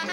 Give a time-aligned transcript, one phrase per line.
[0.00, 0.08] You're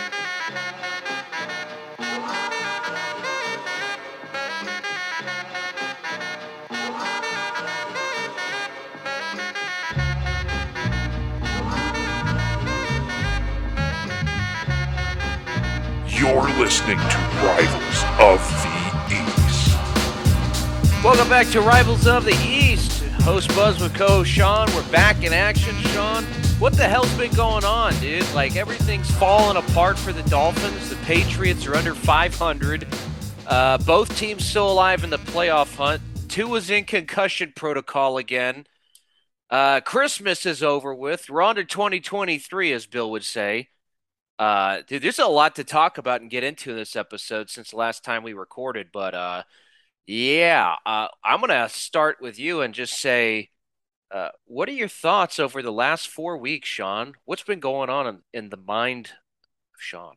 [16.57, 18.67] listening to Rivals of the
[19.15, 19.77] East.
[21.01, 23.03] Welcome back to Rivals of the East.
[23.21, 24.67] Host Buzz with co Sean.
[24.75, 26.25] We're back in action, Sean.
[26.59, 28.25] What the hell's been going on, dude?
[28.33, 30.89] Like everything's falling apart for the Dolphins.
[30.89, 32.87] The Patriots are under 500.
[33.45, 36.01] Uh, both teams still alive in the playoff hunt.
[36.27, 38.65] Tua was in concussion protocol again.
[39.51, 41.29] Uh, Christmas is over with.
[41.29, 43.69] We're on to 2023, as Bill would say.
[44.39, 47.69] Uh, dude, there's a lot to talk about and get into in this episode since
[47.69, 48.87] the last time we recorded.
[48.91, 49.43] But uh,
[50.07, 53.51] yeah, uh, I'm gonna start with you and just say,
[54.13, 57.13] uh, what are your thoughts over the last four weeks, Sean?
[57.25, 59.07] What's been going on in, in the mind
[59.73, 60.15] of Sean?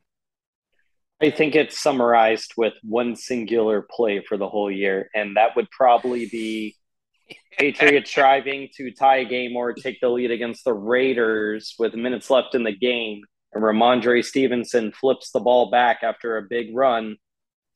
[1.23, 5.71] I think it's summarized with one singular play for the whole year, and that would
[5.71, 6.77] probably be
[7.59, 12.30] Patriots driving to tie a game or take the lead against the Raiders with minutes
[12.30, 17.16] left in the game and Rhamondre Stevenson flips the ball back after a big run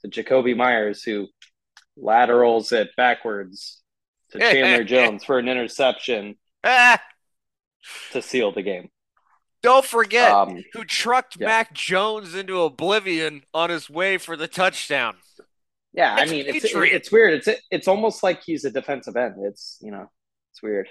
[0.03, 1.29] to Jakobi Meyers, who
[1.97, 3.83] laterals it backwards
[4.35, 8.91] to Chandler Jones for an interception to seal the game.
[9.63, 11.47] Don't forget um, who trucked yeah.
[11.47, 15.17] Mac Jones into oblivion on his way for the touchdown.
[15.95, 17.35] Yeah, I mean it's it's weird.
[17.35, 19.37] It's it's almost like he's a defensive end.
[19.39, 20.11] It's you know
[20.53, 20.89] it's weird.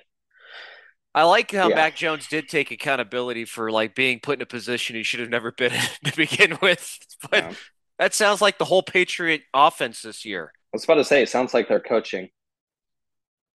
[1.16, 1.76] I like how yeah.
[1.76, 5.30] Mac Jones did take accountability for like being put in a position he should have
[5.30, 5.74] never been
[6.06, 6.98] in to begin with.
[7.30, 7.54] But yeah.
[8.00, 10.52] that sounds like the whole Patriot offense this year.
[10.74, 12.30] I was about to say, it sounds like they're coaching.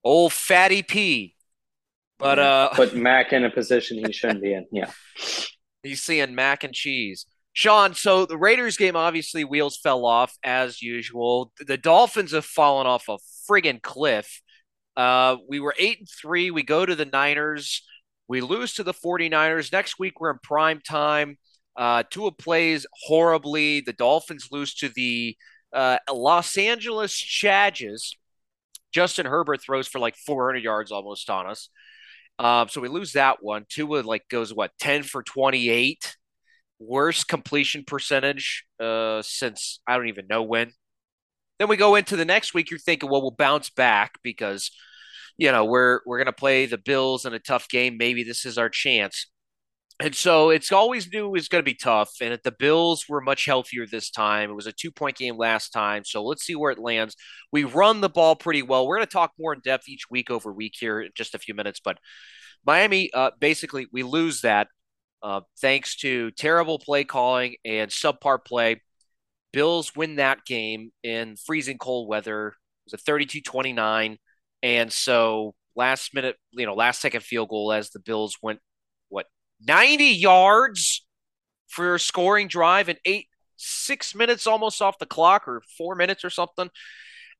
[0.04, 1.34] Old fatty P.
[2.18, 4.66] But uh put Mac in a position he shouldn't be in.
[4.72, 4.90] Yeah.
[5.82, 7.26] He's seeing mac and cheese.
[7.52, 11.52] Sean, so the Raiders game obviously wheels fell off as usual.
[11.58, 13.18] The Dolphins have fallen off a
[13.50, 14.42] friggin' cliff.
[14.96, 16.50] Uh, we were eight and three.
[16.50, 17.82] We go to the Niners.
[18.28, 19.72] We lose to the 49ers.
[19.72, 21.38] Next week, we're in prime time.
[21.76, 23.80] Uh, Tua plays horribly.
[23.80, 25.36] The Dolphins lose to the
[25.72, 28.16] uh, Los Angeles Chargers.
[28.92, 31.68] Justin Herbert throws for like 400 yards almost on us.
[32.38, 33.66] Um, so we lose that one.
[33.68, 36.16] Tua like goes what 10 for 28,
[36.78, 40.72] worst completion percentage uh, since I don't even know when.
[41.58, 42.70] Then we go into the next week.
[42.70, 44.70] You're thinking, well, we'll bounce back because
[45.38, 47.96] you know, we're we're to play the Bills in a tough game.
[47.96, 49.26] Maybe this is our chance.
[50.00, 52.12] And so it's always knew it was going to be tough.
[52.20, 54.48] And the Bills were much healthier this time.
[54.50, 56.04] It was a two point game last time.
[56.04, 57.16] So let's see where it lands.
[57.50, 58.86] We run the ball pretty well.
[58.86, 61.38] We're going to talk more in depth each week over week here in just a
[61.38, 61.80] few minutes.
[61.84, 61.98] But
[62.64, 64.68] Miami, uh, basically, we lose that
[65.22, 68.82] uh, thanks to terrible play calling and subpar play.
[69.52, 72.48] Bills win that game in freezing cold weather.
[72.48, 74.18] It was a 32 29.
[74.62, 78.60] And so last minute, you know, last second field goal as the Bills went
[79.66, 81.04] 90 yards
[81.68, 83.26] for a scoring drive and eight
[83.56, 86.70] six minutes almost off the clock or four minutes or something.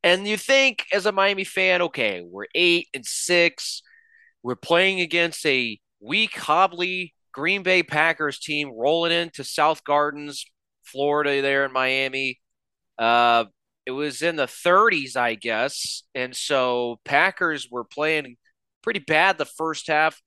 [0.02, 3.82] And you think as a Miami fan, okay, we're eight and six.
[4.42, 10.44] We're playing against a weak, hobbly Green Bay Packers team rolling into South Gardens,
[10.84, 12.40] Florida, there in Miami.
[12.98, 13.46] Uh,
[13.86, 16.02] it was in the 30s, I guess.
[16.14, 18.36] And so Packers were playing
[18.82, 20.20] pretty bad the first half.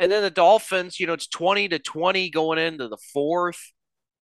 [0.00, 3.72] And then the Dolphins, you know, it's 20 to 20 going into the fourth.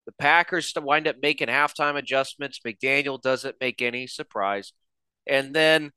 [0.07, 2.61] The Packers wind up making halftime adjustments.
[2.67, 4.73] McDaniel doesn't make any surprise.
[5.27, 5.91] And then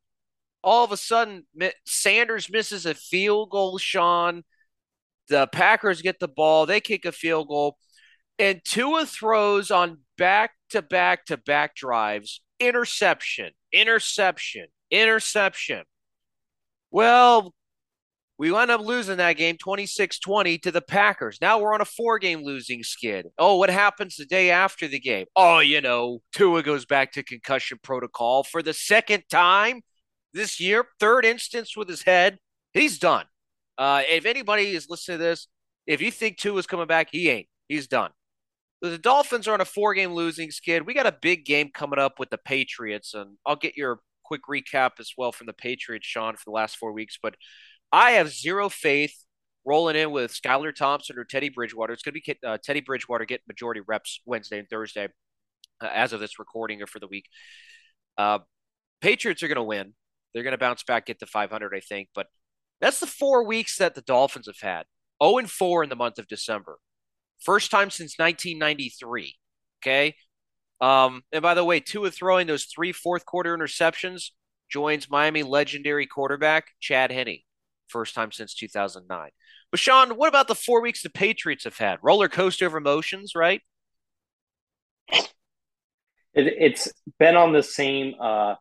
[0.63, 1.45] all of a sudden,
[1.85, 4.43] Sanders misses a field goal, Sean.
[5.29, 6.65] The Packers get the ball.
[6.65, 7.77] They kick a field goal.
[8.39, 15.83] And Tua throws on back to back to back drives interception, interception, interception.
[16.91, 17.53] Well,
[18.39, 21.37] we wound up losing that game 26 20 to the Packers.
[21.41, 23.27] Now we're on a four game losing skid.
[23.37, 25.25] Oh, what happens the day after the game?
[25.35, 29.81] Oh, you know, Tua goes back to concussion protocol for the second time
[30.33, 32.39] this year, third instance with his head.
[32.73, 33.25] He's done.
[33.77, 35.47] Uh, if anybody is listening to this,
[35.85, 37.47] if you think Tua is coming back, he ain't.
[37.67, 38.11] He's done.
[38.81, 40.87] The Dolphins are on a four game losing skid.
[40.87, 44.43] We got a big game coming up with the Patriots, and I'll get your quick
[44.49, 47.17] recap as well from the Patriots, Sean, for the last four weeks.
[47.21, 47.35] But
[47.91, 49.13] I have zero faith
[49.65, 51.93] rolling in with Skylar Thompson or Teddy Bridgewater.
[51.93, 55.07] It's going to be uh, Teddy Bridgewater getting majority reps Wednesday and Thursday
[55.81, 57.25] uh, as of this recording or for the week.
[58.17, 58.39] Uh,
[59.01, 59.93] Patriots are going to win.
[60.33, 62.09] They're going to bounce back, get to 500, I think.
[62.13, 62.27] But
[62.81, 64.85] that's the four weeks that the Dolphins have had
[65.23, 66.77] 0 and 4 in the month of December.
[67.39, 69.35] First time since 1993.
[69.81, 70.15] Okay.
[70.81, 74.31] Um, and by the way, Tua of throwing those three fourth quarter interceptions
[74.69, 77.39] joins Miami legendary quarterback Chad Henne.
[77.89, 79.29] First time since 2009.
[79.71, 81.99] But Sean, what about the four weeks the Patriots have had?
[82.01, 83.61] Roller coaster of emotions, right?
[86.33, 88.55] It, has been on the same uh,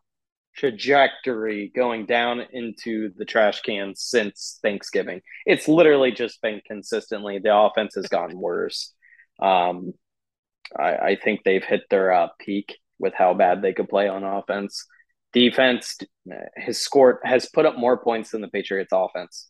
[0.55, 5.21] trajectory going down into the trash cans since Thanksgiving.
[5.45, 7.39] It's literally just been consistently.
[7.39, 8.93] The offense has gotten worse.
[9.41, 9.93] Um,
[10.77, 14.25] I, I, think they've hit their uh, peak with how bad they could play on
[14.25, 14.85] offense.
[15.33, 15.97] Defense
[16.57, 19.49] has scored has put up more points than the Patriots offense.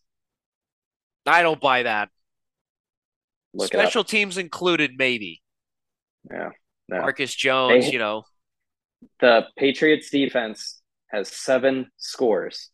[1.25, 2.09] I don't buy that.
[3.53, 5.41] Look Special teams included, maybe.
[6.29, 6.49] Yeah.
[6.87, 7.01] No.
[7.01, 8.23] Marcus Jones, they, you know.
[9.19, 12.69] The Patriots defense has seven scores.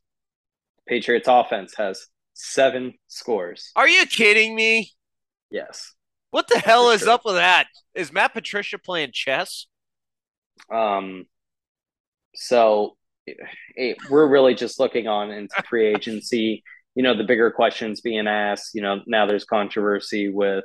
[0.88, 3.72] Patriots offense has seven scores.
[3.76, 4.92] Are you kidding me?
[5.50, 5.94] Yes.
[6.32, 7.12] What the hell is sure.
[7.12, 7.68] up with that?
[7.94, 9.68] Is Matt Patricia playing chess?
[10.72, 11.26] Um,
[12.36, 16.64] so it, we're really just looking on into free agency.
[16.96, 18.72] You know, the bigger questions being asked.
[18.74, 20.64] You know, now there's controversy with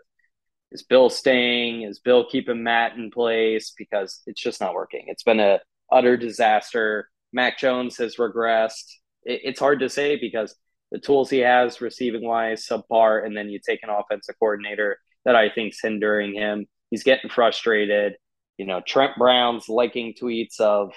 [0.72, 1.82] is Bill staying?
[1.82, 3.72] Is Bill keeping Matt in place?
[3.76, 5.04] Because it's just not working.
[5.08, 7.08] It's been a utter disaster.
[7.32, 8.94] Mac Jones has regressed.
[9.24, 10.54] It, it's hard to say because
[10.92, 15.36] the tools he has receiving wise subpar, and then you take an offensive coordinator that
[15.36, 16.66] I think's hindering him.
[16.90, 18.14] He's getting frustrated.
[18.58, 20.92] You know, Trent Brown's liking tweets of,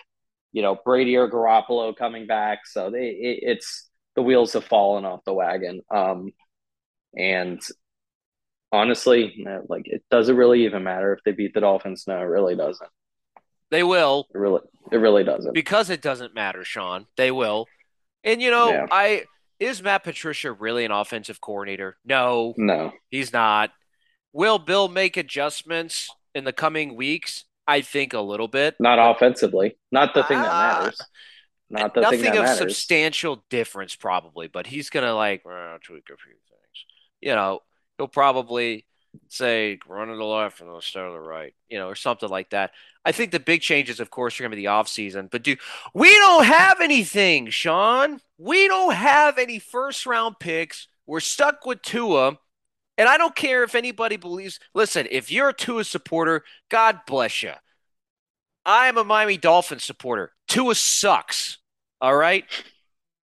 [0.53, 2.65] you know, Brady or Garoppolo coming back.
[2.65, 5.81] So they, it, it's the wheels have fallen off the wagon.
[5.94, 6.31] Um,
[7.17, 7.59] and
[8.71, 12.05] honestly, like it doesn't really even matter if they beat the Dolphins.
[12.07, 12.89] No, it really doesn't.
[13.71, 14.27] They will.
[14.33, 14.61] It really,
[14.91, 15.53] it really doesn't.
[15.53, 17.07] Because it doesn't matter, Sean.
[17.17, 17.65] They will.
[18.23, 18.85] And you know, yeah.
[18.91, 19.23] I
[19.59, 21.97] is Matt Patricia really an offensive coordinator?
[22.06, 22.53] No.
[22.57, 22.91] No.
[23.09, 23.71] He's not.
[24.31, 27.45] Will Bill make adjustments in the coming weeks?
[27.68, 28.75] I think a little bit.
[28.80, 29.77] Not offensively.
[29.92, 30.80] Not the thing that ah.
[30.80, 31.01] matters.
[31.69, 32.60] Not the nothing thing that of matters.
[32.60, 36.86] substantial difference, probably, but he's gonna like tweak a few things.
[37.21, 37.62] You know,
[37.98, 38.86] he'll probably
[39.30, 42.30] say run to the left and then start to the right, you know, or something
[42.30, 42.71] like that.
[43.06, 45.30] I think the big changes, of course, are going to be the offseason.
[45.30, 45.56] But do
[45.94, 48.19] we don't have anything, Sean?
[48.38, 50.88] We don't have any first round picks.
[51.06, 52.38] We're stuck with Tua.
[52.98, 54.60] And I don't care if anybody believes.
[54.74, 57.54] Listen, if you're a Tua supporter, God bless you.
[58.66, 60.31] I am a Miami Dolphins supporter.
[60.48, 61.57] Tua sucks.
[62.00, 62.45] All right.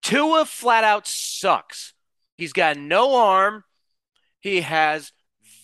[0.03, 1.95] Tua flat out sucks.
[2.37, 3.65] He's got no arm.
[4.41, 5.13] He has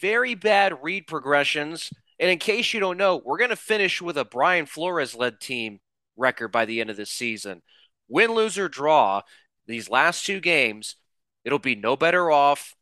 [0.01, 1.91] very bad read progressions.
[2.21, 5.41] And in case you don't know, we're going to finish with a Brian Flores led
[5.41, 5.81] team
[6.17, 7.63] record by the end of this season.
[8.09, 9.23] Win, lose, or draw,
[9.67, 10.97] these last two games,
[11.45, 12.76] it'll be no better off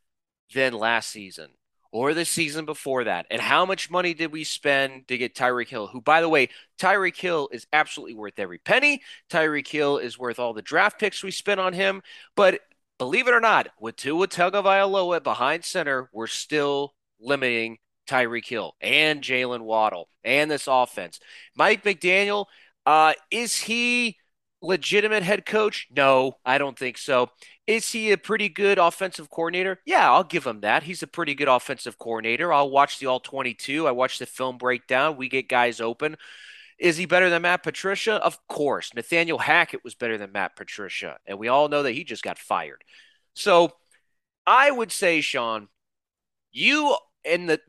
[0.54, 1.50] than last season
[1.92, 3.26] or the season before that.
[3.30, 5.86] And how much money did we spend to get Tyreek Hill?
[5.86, 9.00] Who, by the way, Tyreek Hill is absolutely worth every penny.
[9.30, 12.02] Tyreek Hill is worth all the draft picks we spent on him.
[12.34, 12.60] But
[12.98, 17.78] believe it or not, with Tua Tagovailoa behind center, we're still limiting
[18.08, 21.20] Tyreek Hill and Jaylen Waddle and this offense.
[21.56, 22.46] Mike McDaniel,
[22.86, 24.18] uh, is he
[24.64, 25.86] legitimate head coach?
[25.94, 27.30] No, I don't think so.
[27.66, 29.80] Is he a pretty good offensive coordinator?
[29.86, 30.82] Yeah, I'll give him that.
[30.82, 32.52] He's a pretty good offensive coordinator.
[32.52, 33.86] I'll watch the all 22.
[33.86, 35.16] I watch the film breakdown.
[35.16, 36.16] We get guys open.
[36.78, 38.14] Is he better than Matt Patricia?
[38.14, 38.92] Of course.
[38.94, 42.38] Nathaniel Hackett was better than Matt Patricia, and we all know that he just got
[42.38, 42.82] fired.
[43.34, 43.72] So
[44.46, 45.68] I would say, Sean,
[46.52, 47.60] you and the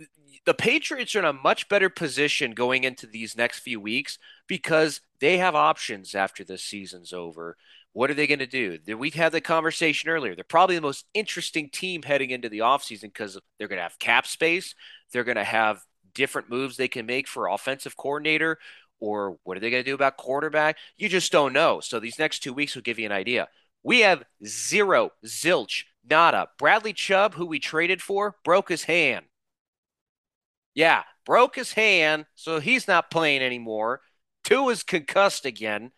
[0.45, 5.01] the Patriots are in a much better position going into these next few weeks because
[5.19, 7.57] they have options after the season's over.
[7.93, 8.77] What are they going to do?
[8.97, 10.35] We've had the conversation earlier.
[10.35, 13.97] They're probably the most interesting team heading into the offseason because they're going to have
[13.97, 14.75] cap space.
[15.11, 15.81] They're going to have
[16.13, 18.59] different moves they can make for offensive coordinator
[18.99, 20.77] or what are they going to do about quarterback?
[20.97, 21.79] You just don't know.
[21.79, 23.47] So these next two weeks will give you an idea.
[23.83, 26.49] We have zero, zilch, nada.
[26.57, 29.25] Bradley Chubb, who we traded for, broke his hand.
[30.75, 34.01] Yeah, broke his hand, so he's not playing anymore.
[34.43, 35.91] Tua is concussed again.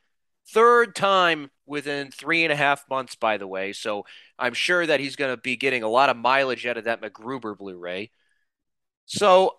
[0.54, 3.74] Third time within three and a half months, by the way.
[3.74, 4.06] So
[4.40, 7.02] I'm sure that he's going to be getting a lot of mileage out of that
[7.02, 8.12] MacGruber Blu ray.
[9.06, 9.56] So,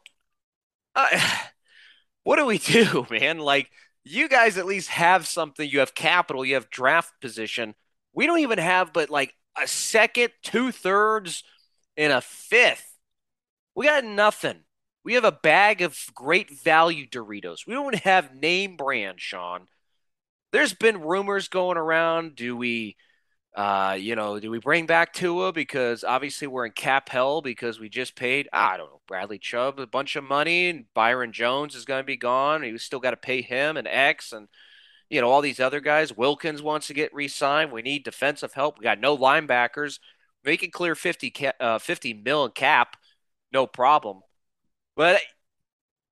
[0.94, 1.08] uh,
[2.22, 3.38] what do we do, man?
[3.38, 3.70] Like,
[4.04, 5.68] you guys at least have something.
[5.68, 7.74] You have capital, you have draft position.
[8.14, 11.42] We don't even have but like a second, two thirds,
[11.96, 12.86] and a fifth.
[13.74, 14.60] We got nothing.
[15.08, 17.66] We have a bag of great value Doritos.
[17.66, 19.66] We don't have name brand, Sean.
[20.52, 22.36] There's been rumors going around.
[22.36, 22.98] Do we
[23.54, 27.80] Uh, you know, do we bring back Tua because obviously we're in cap hell because
[27.80, 31.74] we just paid I don't know Bradley Chubb a bunch of money and Byron Jones
[31.74, 32.60] is going to be gone.
[32.60, 34.48] We still got to pay him and X and
[35.08, 36.16] you know all these other guys.
[36.16, 37.72] Wilkins wants to get re-signed.
[37.72, 38.78] We need defensive help.
[38.78, 40.00] We got no linebackers.
[40.44, 42.96] Make it clear 50 uh, 50 mil cap,
[43.52, 44.20] no problem.
[44.98, 45.20] But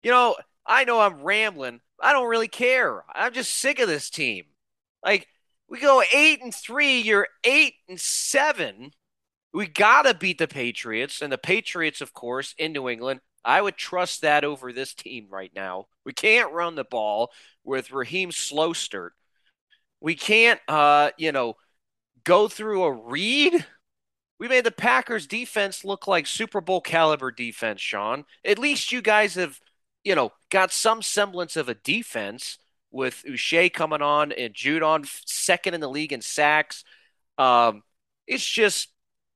[0.05, 1.81] you know, I know I'm rambling.
[2.01, 3.03] I don't really care.
[3.13, 4.45] I'm just sick of this team.
[5.05, 5.27] Like
[5.69, 8.93] we go eight and three, you're eight and seven.
[9.53, 13.21] We gotta beat the Patriots, and the Patriots, of course, in New England.
[13.45, 15.87] I would trust that over this team right now.
[16.05, 17.33] We can't run the ball
[17.65, 19.11] with Raheem Slowstert.
[20.01, 21.55] We can't, uh, you know,
[22.23, 23.67] go through a read.
[24.39, 28.25] We made the Packers defense look like Super Bowl caliber defense, Sean.
[28.45, 29.61] At least you guys have,
[30.05, 32.59] you know, got some semblance of a defense
[32.91, 36.85] with Uche coming on and Judon second in the league in sacks.
[37.39, 37.83] Um,
[38.27, 38.89] it's just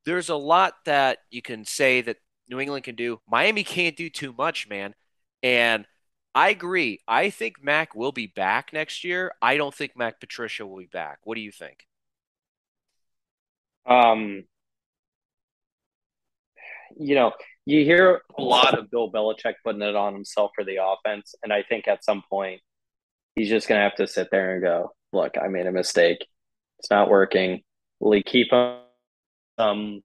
[0.05, 2.17] there's a lot that you can say that
[2.49, 3.21] New England can do.
[3.29, 4.95] Miami can't do too much, man.
[5.43, 5.87] And
[6.35, 7.01] I agree.
[7.09, 9.33] I think Mac will be back next year.
[9.41, 11.19] I don't think Mac Patricia will be back.
[11.25, 11.87] What do you think?
[13.87, 14.45] Um,
[16.99, 17.33] you know,
[17.67, 21.53] you hear a lot of Bill Belichick putting it on himself for the offense, and
[21.53, 22.61] I think at some point
[23.35, 26.27] he's just gonna have to sit there and go, look, I made a mistake.
[26.79, 27.63] It's not working.
[28.01, 28.79] Will he keep him
[29.59, 30.01] some,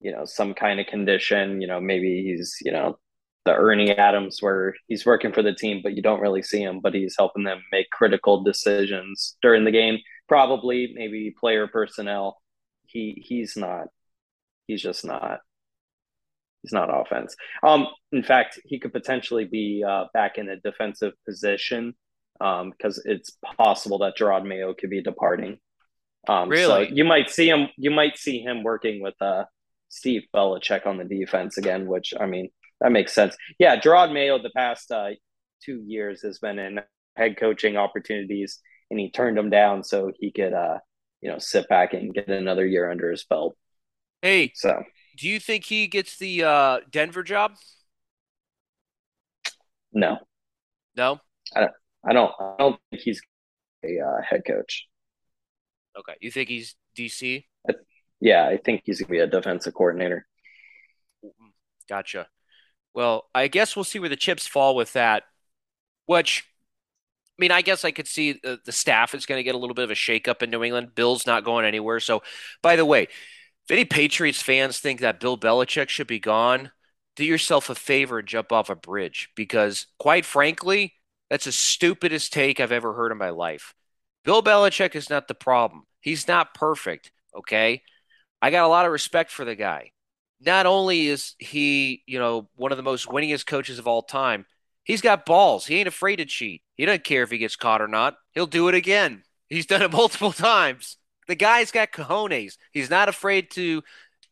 [0.00, 1.60] you know, some kind of condition?
[1.60, 2.98] You know, maybe he's, you know,
[3.44, 6.80] the Ernie Adams where he's working for the team, but you don't really see him,
[6.80, 9.98] but he's helping them make critical decisions during the game.
[10.28, 12.40] Probably maybe player personnel.
[12.86, 13.88] He he's not.
[14.66, 15.40] He's just not.
[16.68, 17.34] He's not offense.
[17.62, 21.94] Um, in fact, he could potentially be uh, back in a defensive position
[22.38, 25.56] because um, it's possible that Gerard Mayo could be departing.
[26.28, 26.86] Um, really?
[26.86, 27.68] So you might see him.
[27.78, 29.44] You might see him working with uh,
[29.88, 32.50] Steve Belichick on the defense again, which I mean
[32.82, 33.34] that makes sense.
[33.58, 35.08] Yeah, Gerard Mayo the past uh,
[35.64, 36.80] two years has been in
[37.16, 38.60] head coaching opportunities,
[38.90, 40.80] and he turned them down so he could uh,
[41.22, 43.56] you know sit back and get another year under his belt.
[44.20, 44.82] Hey, so
[45.18, 47.56] do you think he gets the uh, Denver job?
[49.92, 50.18] No.
[50.96, 51.20] No.
[51.54, 51.72] I don't.
[52.08, 52.32] I don't.
[52.40, 53.20] I don't think he's
[53.84, 54.86] a uh, head coach.
[55.98, 57.44] Okay, you think he's DC?
[58.20, 60.26] yeah, I think he's gonna be a defensive coordinator.
[61.88, 62.28] Gotcha.
[62.94, 65.24] Well, I guess we'll see where the chips fall with that.
[66.06, 66.44] Which,
[67.38, 69.58] I mean, I guess I could see the, the staff is going to get a
[69.58, 70.94] little bit of a shakeup in New England.
[70.94, 72.00] Bill's not going anywhere.
[72.00, 72.22] So,
[72.62, 73.08] by the way,
[73.68, 76.70] if any Patriots fans think that Bill Belichick should be gone,
[77.16, 80.94] do yourself a favor and jump off a bridge because, quite frankly,
[81.28, 83.74] that's the stupidest take I've ever heard in my life.
[84.24, 85.82] Bill Belichick is not the problem.
[86.00, 87.82] He's not perfect, okay?
[88.40, 89.90] I got a lot of respect for the guy.
[90.40, 94.46] Not only is he, you know, one of the most winningest coaches of all time,
[94.82, 95.66] he's got balls.
[95.66, 96.62] He ain't afraid to cheat.
[96.74, 98.16] He doesn't care if he gets caught or not.
[98.32, 99.24] He'll do it again.
[99.50, 100.96] He's done it multiple times.
[101.28, 102.56] The guy's got cojones.
[102.72, 103.82] He's not afraid to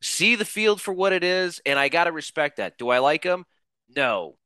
[0.03, 2.79] see the field for what it is, and I got to respect that.
[2.79, 3.45] Do I like him?
[3.95, 4.37] No.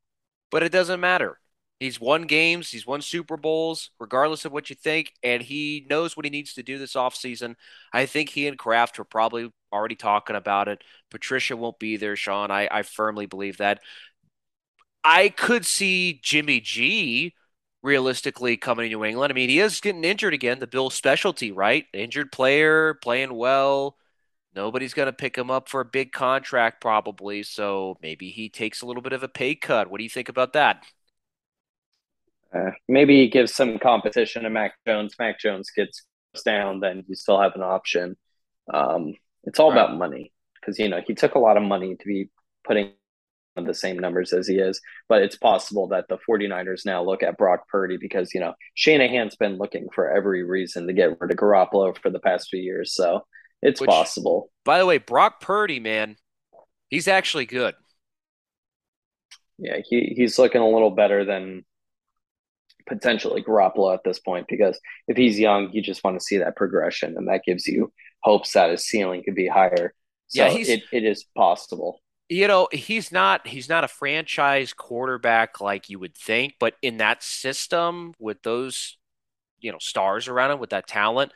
[0.51, 1.39] But it doesn't matter.
[1.79, 6.15] He's won games, he's won Super Bowls, regardless of what you think, and he knows
[6.15, 7.55] what he needs to do this offseason.
[7.91, 10.85] I think he and Kraft are probably already talking about it.
[11.11, 12.51] Patricia won't be there, Sean.
[12.51, 13.81] I, I firmly believe that.
[15.03, 17.35] I could see Jimmy G
[17.83, 19.33] realistically coming to New England.
[19.33, 21.87] I mean, he is getting injured again, the Bill specialty, right?
[21.93, 23.97] Injured player, playing well.
[24.55, 27.43] Nobody's going to pick him up for a big contract, probably.
[27.43, 29.91] So maybe he takes a little bit of a pay cut.
[29.91, 30.85] What do you think about that?
[32.53, 35.15] Uh, maybe he gives some competition to Mac Jones.
[35.19, 36.05] Mac Jones gets
[36.45, 38.17] down, then you still have an option.
[38.73, 39.79] Um, it's all right.
[39.79, 42.29] about money because you know he took a lot of money to be
[42.65, 42.93] putting
[43.57, 47.37] the same numbers as he is, but it's possible that the 49ers now look at
[47.37, 51.37] Brock Purdy because you know Shanahan's been looking for every reason to get rid of
[51.37, 53.27] Garoppolo for the past few years, so
[53.63, 54.51] it's Which, possible.
[54.65, 56.17] By the way, Brock Purdy, man,
[56.89, 57.75] he's actually good.
[59.59, 61.65] Yeah, he, he's looking a little better than
[62.89, 66.57] potentially Garoppolo at this point because if he's young, you just want to see that
[66.57, 67.93] progression, and that gives you
[68.23, 69.93] hopes that his ceiling could be higher.
[70.29, 72.01] So yeah, it, it is possible.
[72.31, 76.99] You know, he's not he's not a franchise quarterback like you would think, but in
[76.99, 78.97] that system with those,
[79.61, 81.33] you know, stars around him, with that talent,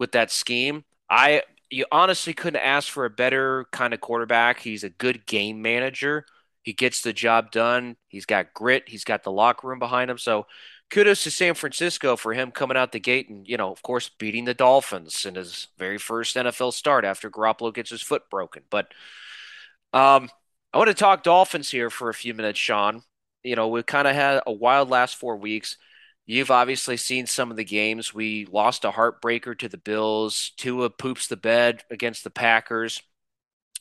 [0.00, 4.60] with that scheme, I you honestly couldn't ask for a better kind of quarterback.
[4.60, 6.26] He's a good game manager.
[6.62, 7.96] He gets the job done.
[8.08, 8.84] He's got grit.
[8.88, 10.18] He's got the locker room behind him.
[10.18, 10.46] So
[10.90, 14.08] kudos to San Francisco for him coming out the gate and, you know, of course,
[14.08, 18.62] beating the Dolphins in his very first NFL start after Garoppolo gets his foot broken.
[18.70, 18.88] But
[19.94, 20.28] um,
[20.72, 23.02] I want to talk Dolphins here for a few minutes, Sean.
[23.44, 25.76] You know, we've kind of had a wild last four weeks.
[26.26, 28.12] You've obviously seen some of the games.
[28.12, 30.50] We lost a heartbreaker to the Bills.
[30.56, 33.02] Tua poops the bed against the Packers.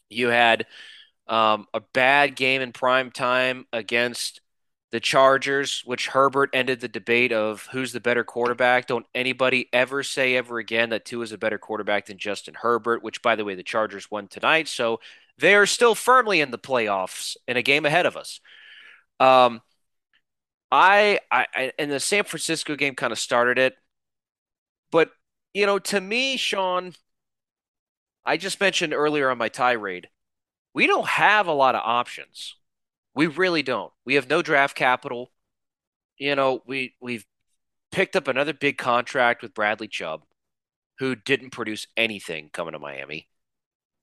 [0.10, 0.67] You had
[1.27, 4.41] um, a bad game in prime time against
[4.91, 8.86] the Chargers, which Herbert ended the debate of who's the better quarterback.
[8.86, 13.01] Don't anybody ever say ever again that Tua is a better quarterback than Justin Herbert,
[13.01, 14.67] which, by the way, the Chargers won tonight.
[14.67, 15.00] So
[15.38, 18.40] they are still firmly in the playoffs in a game ahead of us.
[19.20, 19.62] Um,
[20.72, 23.75] I, I, I and the San Francisco game kind of started it,
[24.92, 25.12] but
[25.54, 26.94] you know, to me, Sean,
[28.25, 30.10] I just mentioned earlier on my tirade,
[30.74, 32.56] we don't have a lot of options.
[33.16, 33.94] We really don't.
[34.06, 35.32] We have no draft capital.
[36.18, 37.25] You know, we we've
[37.92, 40.24] picked up another big contract with Bradley Chubb,
[41.00, 43.28] who didn't produce anything coming to Miami.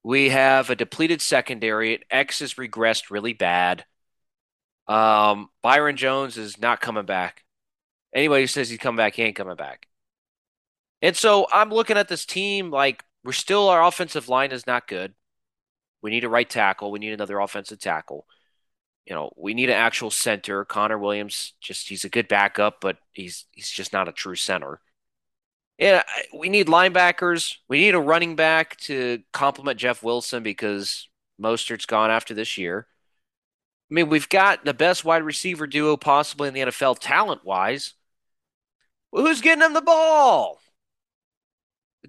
[0.03, 2.03] We have a depleted secondary.
[2.11, 3.85] X has regressed really bad.
[4.89, 7.45] Um, Byron Jones is not coming back.
[8.15, 9.87] Anybody who says he's coming back, he ain't coming back.
[11.03, 14.89] And so I'm looking at this team like we're still our offensive line is not
[14.89, 15.15] good.
[16.03, 16.91] We need a right tackle.
[16.91, 18.27] We need another offensive tackle.
[19.07, 20.65] You know, we need an actual center.
[20.65, 24.81] Connor Williams, just he's a good backup, but he's he's just not a true center.
[25.81, 26.03] Yeah,
[26.37, 27.57] we need linebackers.
[27.67, 31.09] We need a running back to complement Jeff Wilson because
[31.41, 32.87] Mostert's gone after this year.
[33.91, 37.95] I mean, we've got the best wide receiver duo possibly in the NFL talent wise.
[39.11, 40.61] Well, who's getting them the ball?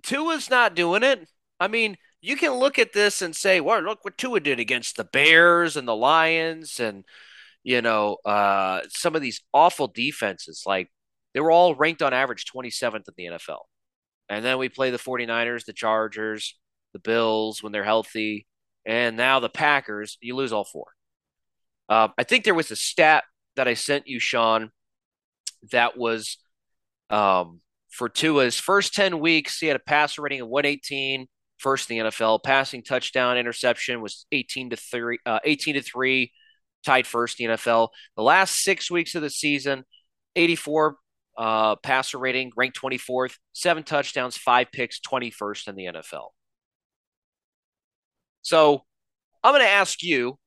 [0.03, 1.29] Tua's not doing it.
[1.57, 4.97] I mean, you can look at this and say, well, look what Tua did against
[4.97, 7.05] the Bears and the Lions and,
[7.63, 10.63] you know, uh, some of these awful defenses.
[10.65, 10.91] Like,
[11.33, 13.61] they were all ranked on average 27th in the NFL.
[14.29, 16.57] And then we play the 49ers, the Chargers,
[16.93, 18.47] the Bills when they're healthy,
[18.85, 20.17] and now the Packers.
[20.21, 20.87] You lose all four.
[21.89, 23.23] Uh, I think there was a stat
[23.55, 24.71] that I sent you, Sean,
[25.71, 26.37] that was
[27.09, 27.59] um,
[27.89, 32.03] for Tua's first 10 weeks, he had a passer rating of 118, first in the
[32.05, 32.43] NFL.
[32.43, 36.31] Passing touchdown interception was 18 to 3, uh, 18 to 3,
[36.85, 37.89] tied first in the NFL.
[38.15, 39.83] The last six weeks of the season,
[40.35, 40.95] 84
[41.37, 46.29] uh, passer rating, ranked 24th, seven touchdowns, five picks, 21st in the NFL.
[48.41, 48.83] So
[49.43, 50.37] I'm going to ask you,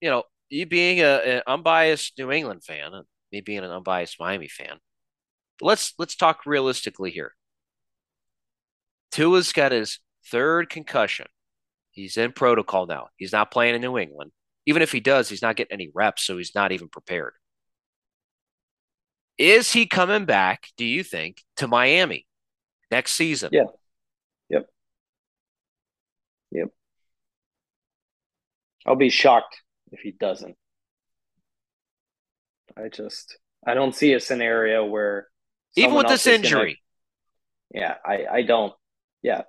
[0.00, 4.16] you know, you being a, an unbiased New England fan and me being an unbiased
[4.20, 4.78] Miami fan,
[5.60, 7.32] let's let's talk realistically here.
[9.12, 11.26] Tua's got his third concussion.
[11.90, 13.08] He's in protocol now.
[13.16, 14.32] He's not playing in New England.
[14.66, 17.34] Even if he does, he's not getting any reps, so he's not even prepared.
[19.38, 22.26] Is he coming back, do you think, to Miami
[22.90, 23.50] next season?
[23.52, 23.64] Yeah.
[24.48, 24.66] Yep.
[26.52, 26.68] Yep.
[28.86, 30.56] I'll be shocked if he doesn't.
[32.76, 35.28] I just I don't see a scenario where
[35.76, 36.80] even with this injury.
[37.72, 38.72] Gonna, yeah, I I don't.
[39.22, 39.42] Yeah,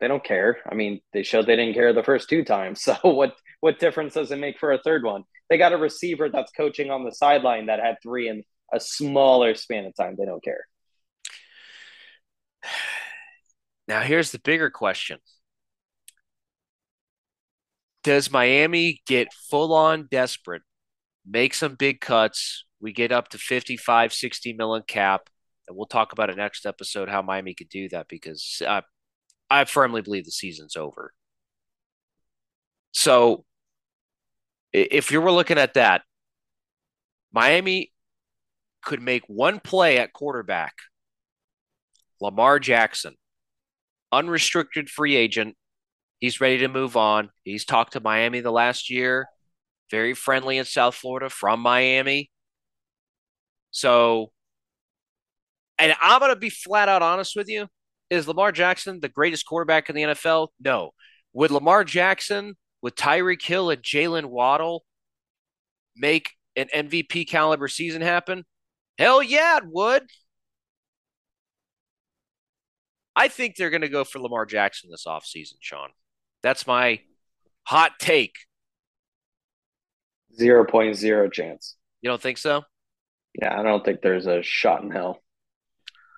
[0.00, 0.58] they don't care.
[0.70, 2.82] I mean, they showed they didn't care the first two times.
[2.84, 5.24] So what what difference does it make for a third one?
[5.50, 9.56] They got a receiver that's coaching on the sideline that had three in a smaller
[9.56, 10.14] span of time.
[10.16, 10.64] They don't care.
[13.88, 15.18] Now here's the bigger question.
[18.04, 20.62] Does Miami get full on desperate,
[21.26, 22.66] make some big cuts?
[22.80, 25.28] We get up to 55, 60 million cap.
[25.66, 28.82] And we'll talk about it next episode how Miami could do that because uh,
[29.50, 31.12] I firmly believe the season's over.
[32.92, 33.44] So
[34.72, 36.02] if you were looking at that,
[37.32, 37.92] Miami
[38.82, 40.74] could make one play at quarterback.
[42.20, 43.14] Lamar Jackson,
[44.12, 45.56] unrestricted free agent,
[46.20, 47.30] He's ready to move on.
[47.44, 49.26] He's talked to Miami the last year,
[49.90, 52.30] very friendly in South Florida from Miami.
[53.70, 54.30] So,
[55.78, 57.68] and I'm going to be flat out honest with you.
[58.10, 60.48] Is Lamar Jackson the greatest quarterback in the NFL?
[60.62, 60.90] No.
[61.32, 64.84] Would Lamar Jackson with Tyreek Hill and Jaylen Waddle
[65.96, 68.44] make an MVP caliber season happen?
[68.98, 70.02] Hell yeah, it would.
[73.16, 75.90] I think they're going to go for Lamar Jackson this offseason, Sean.
[76.42, 77.00] That's my
[77.64, 78.36] hot take.
[80.38, 81.76] 0.0 chance.
[82.02, 82.62] You don't think so?
[83.40, 85.20] Yeah, I don't think there's a shot in hell.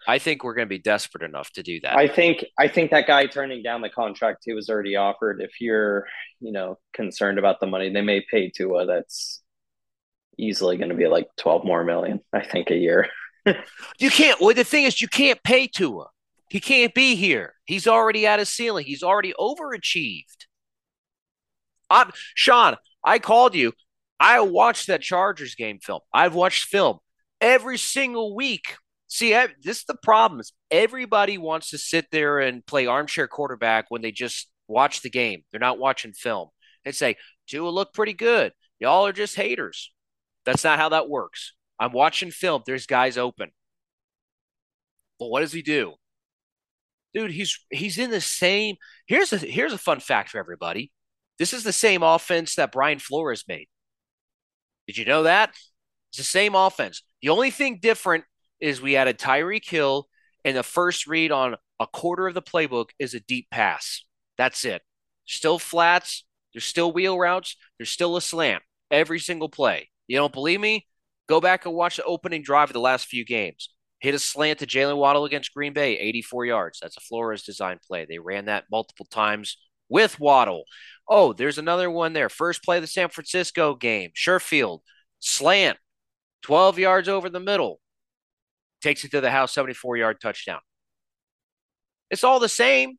[0.07, 1.97] I think we're going to be desperate enough to do that.
[1.97, 5.41] I think I think that guy turning down the contract he was already offered.
[5.41, 6.07] If you're,
[6.41, 9.43] you know, concerned about the money they may pay Tua, that's
[10.39, 13.09] easily going to be like 12 more million, I think, a year.
[13.99, 14.41] you can't.
[14.41, 16.07] Well, the thing is, you can't pay Tua.
[16.49, 17.55] He can't be here.
[17.65, 18.85] He's already at his ceiling.
[18.85, 20.47] He's already overachieved.
[21.89, 23.73] I'm, Sean, I called you.
[24.21, 26.01] I watched that Chargers game film.
[26.13, 26.99] I've watched film
[27.41, 28.77] every single week.
[29.13, 30.41] See, this is the problem.
[30.41, 35.11] Is everybody wants to sit there and play armchair quarterback when they just watch the
[35.11, 35.43] game.
[35.51, 36.49] They're not watching film
[36.83, 38.53] They say, Tua look pretty good.
[38.81, 39.93] Y'all are just haters.
[40.47, 41.53] That's not how that works.
[41.79, 42.63] I'm watching film.
[42.65, 43.51] There's guys open.
[45.19, 45.93] But what does he do?
[47.13, 48.77] Dude, he's he's in the same.
[49.07, 50.91] Here's a here's a fun fact for everybody.
[51.39, 53.69] This is the same offense that Brian Flores made.
[54.87, 55.51] Did you know that?
[56.13, 57.03] It's the same offense.
[57.21, 58.25] The only thing different
[58.63, 60.09] is we added Tyreek Hill,
[60.45, 64.05] and the first read on a quarter of the playbook is a deep pass.
[64.39, 64.81] That's it.
[65.27, 66.25] Still flats.
[66.55, 67.57] There's still wheel routes.
[67.79, 69.91] There's still a slant every single play.
[70.07, 70.87] You don't believe me?
[71.29, 73.71] Go back and watch the opening drive of the last few games.
[74.01, 76.79] Hit a slant to Jaylen Waddle against Green Bay, 84 yards.
[76.81, 78.05] That's a Flores design play.
[78.05, 79.57] They ran that multiple times
[79.89, 80.65] with Waddle.
[81.09, 82.29] Oh, there's another one there.
[82.29, 84.11] First play of the San Francisco game.
[84.15, 84.81] Sherfield,
[85.21, 85.79] slant,
[86.43, 87.81] 12 yards over the middle.
[88.83, 90.61] Takes it to the house, 74 yard touchdown.
[92.11, 92.97] It's all the same.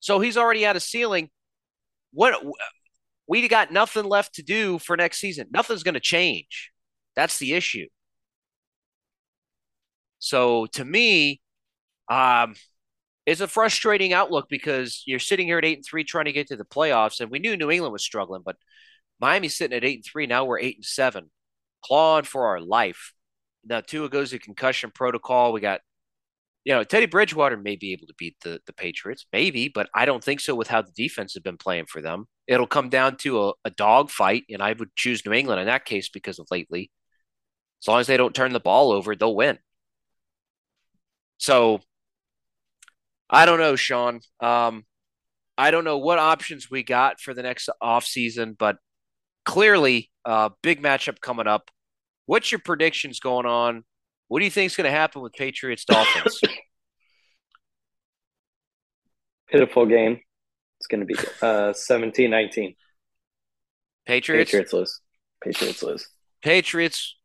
[0.00, 1.30] So he's already at a ceiling.
[2.12, 2.42] What
[3.26, 5.48] we got nothing left to do for next season.
[5.50, 6.70] Nothing's going to change.
[7.14, 7.86] That's the issue.
[10.18, 11.40] So to me,
[12.10, 12.54] um,
[13.26, 16.48] it's a frustrating outlook because you're sitting here at eight and three trying to get
[16.48, 18.56] to the playoffs, and we knew New England was struggling, but
[19.20, 20.26] Miami's sitting at eight and three.
[20.26, 21.30] Now we're eight and seven,
[21.84, 23.12] clawing for our life.
[23.66, 25.52] Now Tua goes to concussion protocol.
[25.52, 25.80] We got
[26.66, 30.04] you know, Teddy Bridgewater may be able to beat the, the Patriots, maybe, but I
[30.04, 32.26] don't think so with how the defense has been playing for them.
[32.48, 35.66] It'll come down to a, a dog fight, and I would choose New England in
[35.66, 36.90] that case because of lately.
[37.80, 39.60] As long as they don't turn the ball over, they'll win.
[41.38, 41.82] So
[43.30, 44.18] I don't know, Sean.
[44.40, 44.84] Um,
[45.56, 48.78] I don't know what options we got for the next offseason, but
[49.44, 51.70] clearly, uh, big matchup coming up.
[52.26, 53.84] What's your predictions going on
[54.28, 56.40] what do you think is going to happen with Patriots Dolphins?
[59.48, 60.20] Pitiful game.
[60.80, 62.74] It's going to be uh 17-19.
[64.04, 64.50] Patriots.
[64.50, 65.00] Patriots lose.
[65.42, 66.08] Patriots lose.
[66.42, 67.16] Patriots.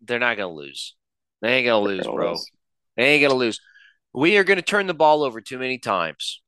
[0.00, 0.94] They're not going to lose.
[1.40, 2.30] They ain't going to lose, bro.
[2.30, 2.50] Lose.
[2.96, 3.60] They ain't going to lose.
[4.12, 6.40] We are going to turn the ball over too many times.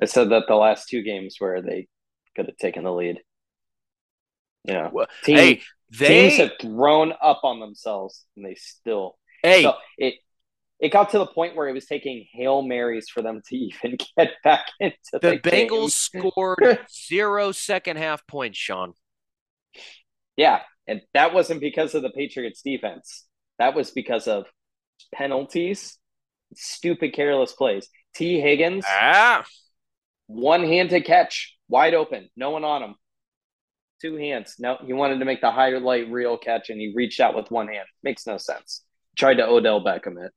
[0.00, 1.88] I said that the last two games where they
[2.36, 3.20] could have taken the lead.
[4.64, 4.90] Yeah.
[4.92, 5.62] Well, Team, hey,
[5.98, 9.16] they, Teams have thrown up on themselves and they still.
[9.42, 10.14] Hey, so it
[10.80, 13.96] it got to the point where it was taking hail marys for them to even
[14.16, 18.58] get back into the, the Bengals scored zero second half points.
[18.58, 18.94] Sean.
[20.36, 23.24] Yeah, and that wasn't because of the Patriots defense.
[23.58, 24.46] That was because of
[25.14, 25.96] penalties,
[26.54, 27.88] stupid, careless plays.
[28.16, 29.44] Tee Higgins, ah.
[30.26, 32.94] one handed catch, wide open, no one on him
[34.04, 34.56] two hands.
[34.58, 37.68] No, he wanted to make the highlight reel catch and he reached out with one
[37.68, 37.86] hand.
[38.02, 38.82] Makes no sense.
[39.16, 40.32] Tried to Odell Beckham it.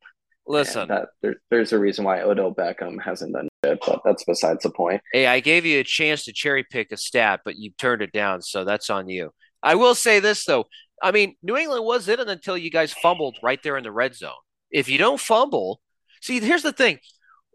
[0.50, 4.64] Listen, that, there, there's a reason why Odell Beckham hasn't done it, but that's besides
[4.64, 5.02] the point.
[5.12, 8.14] Hey, I gave you a chance to cherry pick a stat, but you turned it
[8.14, 9.32] down, so that's on you.
[9.62, 10.66] I will say this though.
[11.04, 13.92] I mean, New England was in it until you guys fumbled right there in the
[13.92, 14.32] red zone.
[14.72, 15.82] If you don't fumble,
[16.22, 17.00] see, here's the thing.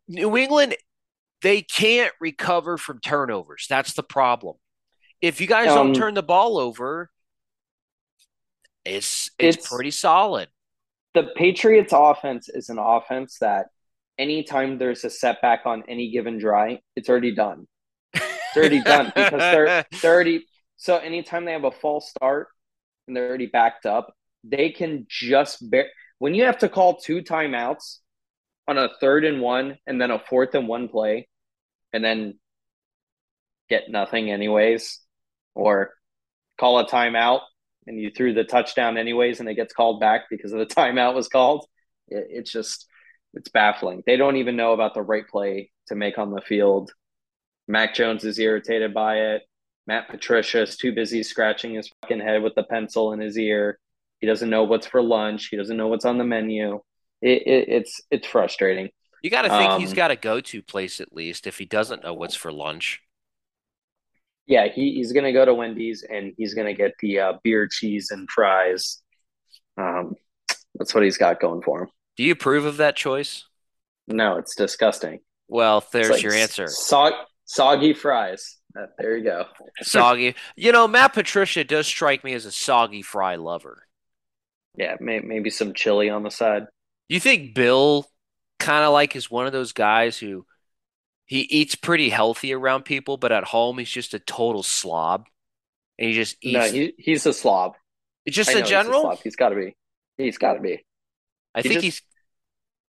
[0.06, 0.76] New England,
[1.40, 3.66] they can't recover from turnovers.
[3.68, 4.56] That's the problem
[5.22, 7.08] if you guys um, don't turn the ball over,
[8.84, 10.48] it's, it's, it's pretty solid.
[11.14, 13.66] The Patriots offense is an offense that
[14.18, 17.68] anytime there's a setback on any given drive, it's already done.
[18.14, 20.44] It's already done because they're they're already
[20.76, 22.48] so anytime they have a false start
[23.06, 25.86] and they're already backed up, they can just bear
[26.18, 27.98] when you have to call two timeouts
[28.68, 31.28] on a third and one and then a fourth and one play
[31.92, 32.38] and then
[33.68, 35.00] get nothing anyways
[35.54, 35.92] or
[36.58, 37.40] call a timeout
[37.86, 41.14] and you threw the touchdown anyways and it gets called back because of the timeout
[41.14, 41.66] was called.
[42.08, 42.86] It, it's just
[43.34, 44.02] it's baffling.
[44.06, 46.92] They don't even know about the right play to make on the field.
[47.68, 49.42] Mac Jones is irritated by it.
[49.86, 53.78] Matt Patricia is too busy scratching his fucking head with the pencil in his ear.
[54.20, 55.48] He doesn't know what's for lunch.
[55.48, 56.80] He doesn't know what's on the menu.
[57.20, 58.90] It, it, it's it's frustrating.
[59.22, 62.02] You got to think um, he's got a go-to place at least if he doesn't
[62.02, 63.00] know what's for lunch.
[64.46, 67.32] Yeah, he, he's going to go to Wendy's and he's going to get the uh,
[67.44, 69.00] beer, cheese, and fries.
[69.78, 70.14] Um,
[70.74, 71.88] that's what he's got going for him.
[72.16, 73.44] Do you approve of that choice?
[74.08, 75.20] No, it's disgusting.
[75.48, 76.64] Well, there's like your answer.
[76.66, 78.58] Sog- soggy fries.
[78.78, 79.46] Uh, there you go.
[79.82, 80.34] Soggy.
[80.56, 83.86] You know, Matt Patricia does strike me as a soggy fry lover.
[84.76, 86.66] Yeah, may, maybe some chili on the side.
[87.08, 88.06] You think Bill
[88.58, 90.46] kind of like is one of those guys who
[91.32, 95.28] he eats pretty healthy around people, but at home he's just a total slob,
[95.98, 96.52] and he just eats.
[96.52, 97.72] No, he, he's a slob.
[98.28, 99.18] just I know a general, slob.
[99.24, 99.74] He's got to be.
[100.18, 100.84] He's got to be.
[101.54, 102.02] I he think just- he's.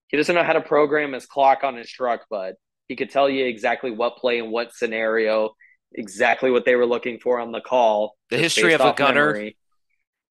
[0.08, 2.56] He doesn't know how to program his clock on his truck, but
[2.88, 5.52] he could tell you exactly what play and what scenario,
[5.94, 8.16] exactly what they were looking for on the call.
[8.30, 9.34] The history of a gunner.
[9.34, 9.58] memory.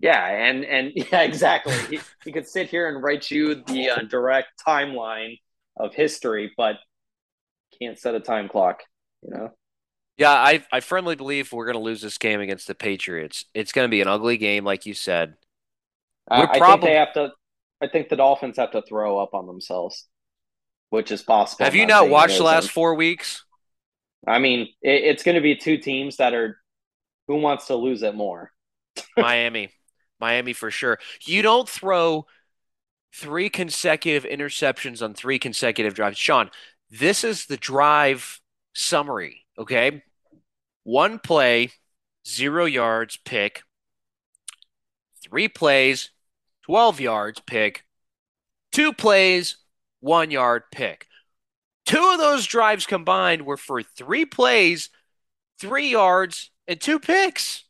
[0.00, 1.74] Yeah, and and yeah, exactly.
[1.90, 5.40] he, he could sit here and write you the uh, direct timeline
[5.76, 6.76] of history, but
[7.80, 8.82] can't set a time clock.
[9.22, 9.50] You know.
[10.16, 13.44] Yeah, I I firmly believe we're going to lose this game against the Patriots.
[13.54, 15.34] It's going to be an ugly game, like you said.
[16.30, 17.32] I, think they have to.
[17.80, 20.06] I think the Dolphins have to throw up on themselves,
[20.90, 21.64] which is possible.
[21.64, 23.44] Have you not watched the last four weeks?
[24.26, 26.58] I mean, it, it's going to be two teams that are.
[27.28, 28.50] Who wants to lose it more?
[29.16, 29.70] Miami,
[30.18, 30.98] Miami for sure.
[31.24, 32.26] You don't throw
[33.14, 36.50] three consecutive interceptions on three consecutive drives, Sean.
[36.90, 38.40] This is the drive
[38.74, 39.44] summary.
[39.58, 40.02] Okay,
[40.84, 41.72] one play,
[42.26, 43.62] zero yards, pick.
[45.22, 46.10] Three plays,
[46.62, 47.84] 12 yards, pick.
[48.72, 49.56] Two plays,
[50.00, 51.06] one yard, pick.
[51.84, 54.90] Two of those drives combined were for three plays,
[55.58, 57.64] three yards, and two picks.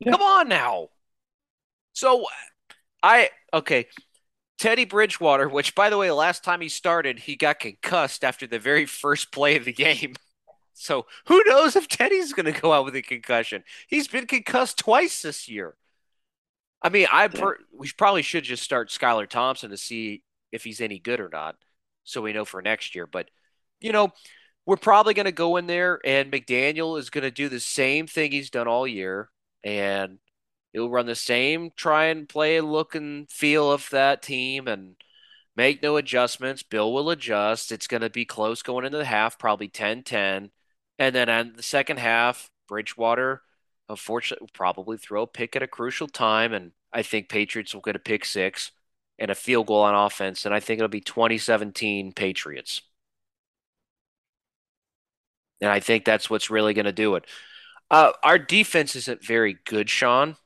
[0.00, 0.12] Yeah.
[0.12, 0.88] Come on now.
[1.92, 2.26] So
[3.02, 3.86] I okay.
[4.58, 8.46] Teddy Bridgewater, which by the way, the last time he started, he got concussed after
[8.46, 10.14] the very first play of the game.
[10.76, 13.62] So who knows if Teddy's going to go out with a concussion?
[13.86, 15.76] He's been concussed twice this year.
[16.82, 20.80] I mean, I per- we probably should just start Skylar Thompson to see if he's
[20.80, 21.54] any good or not,
[22.02, 23.06] so we know for next year.
[23.06, 23.30] But
[23.80, 24.12] you know,
[24.66, 28.06] we're probably going to go in there, and McDaniel is going to do the same
[28.06, 29.30] thing he's done all year,
[29.62, 30.18] and
[30.74, 34.96] he'll run the same try and play look and feel of that team, and
[35.56, 36.62] make no adjustments.
[36.62, 37.72] Bill will adjust.
[37.72, 40.50] It's going to be close going into the half, probably 10-10.
[40.98, 43.42] And then on the second half, Bridgewater,
[43.88, 46.52] unfortunately, will probably throw a pick at a crucial time.
[46.52, 48.72] And I think Patriots will get a pick six
[49.18, 50.44] and a field goal on offense.
[50.44, 52.82] And I think it'll be 2017 Patriots.
[55.60, 57.26] And I think that's what's really going to do it.
[57.90, 60.36] Uh, our defense isn't very good, Sean.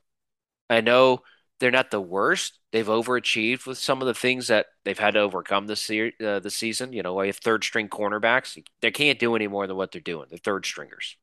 [0.69, 1.19] I know
[1.59, 2.59] they're not the worst.
[2.71, 6.39] They've overachieved with some of the things that they've had to overcome this se- uh,
[6.39, 6.93] the season.
[6.93, 8.61] You know, have third string cornerbacks.
[8.81, 10.27] They can't do any more than what they're doing.
[10.29, 11.17] They're third stringers.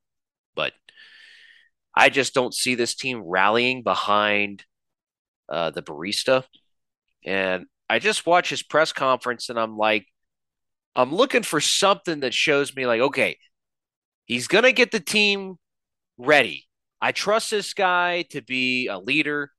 [0.54, 0.72] But
[1.94, 4.64] I just don't see this team rallying behind
[5.48, 6.44] uh, the barista.
[7.24, 10.06] And I just watch his press conference and I'm like,
[10.96, 13.38] I'm looking for something that shows me, like, okay,
[14.26, 15.56] he's to get the team
[16.18, 16.65] ready.
[17.00, 19.50] I trust this guy to be a leader.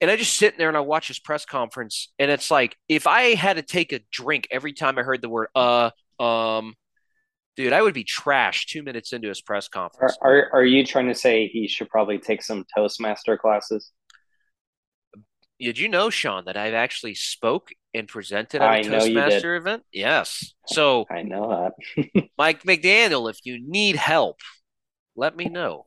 [0.00, 3.06] And I just sit there and I watch his press conference, and it's like if
[3.06, 6.74] I had to take a drink every time I heard the word "uh," um,
[7.56, 10.18] dude, I would be trashed two minutes into his press conference.
[10.20, 13.92] are are you trying to say he should probably take some Toastmaster classes?
[15.60, 18.90] Did you know, Sean, that I've actually spoke and presented at a I did.
[18.90, 19.84] Toastmaster event?
[19.92, 20.54] Yes.
[20.66, 22.24] So, I know that.
[22.38, 24.40] Mike McDaniel, if you need help,
[25.14, 25.86] let me know.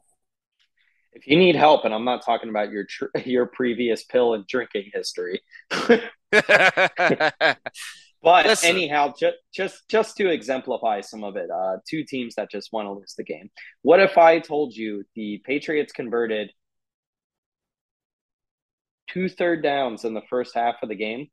[1.15, 4.45] If you need help, and I'm not talking about your tr- your previous pill and
[4.45, 6.01] drinking history, but
[8.21, 8.69] Listen.
[8.69, 12.87] anyhow, just just just to exemplify some of it, uh, two teams that just want
[12.87, 13.49] to lose the game.
[13.81, 16.51] What if I told you the Patriots converted
[19.07, 21.27] two third downs in the first half of the game,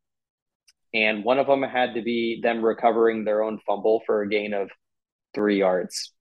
[0.95, 4.55] and one of them had to be them recovering their own fumble for a gain
[4.55, 4.71] of
[5.35, 6.12] three yards.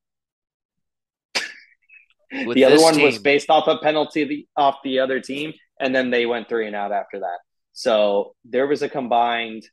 [2.32, 6.12] The other one was based off a penalty the, off the other team, and then
[6.12, 7.40] they went three and out after that.
[7.74, 9.64] So there was a combined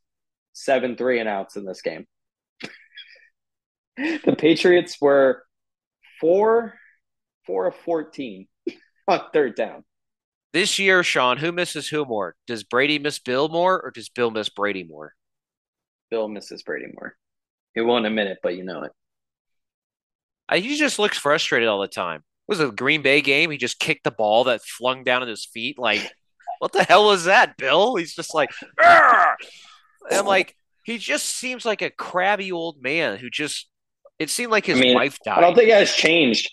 [0.53, 2.07] seven three and outs in this game.
[3.97, 5.45] the Patriots were
[6.21, 6.75] four
[7.47, 8.49] four of fourteen
[9.09, 9.85] on third down.
[10.53, 12.35] This year, Sean, who misses who more?
[12.47, 15.13] Does Brady miss Bill more, or does Bill miss Brady more?
[16.11, 17.17] Bill misses Brady more.
[17.75, 18.93] He won't admit it, but you know it.
[20.63, 22.25] He just looks frustrated all the time.
[22.49, 23.51] Was it a Green Bay game?
[23.51, 25.79] He just kicked the ball that flung down at his feet.
[25.79, 26.11] Like,
[26.59, 27.97] what the hell was that, Bill?
[27.97, 28.51] He's just like,
[28.83, 29.37] "Arr!"
[30.11, 33.69] and I'm like, he just seems like a crabby old man who just.
[34.19, 35.39] It seemed like his I mean, wife died.
[35.39, 36.53] I don't think it has changed.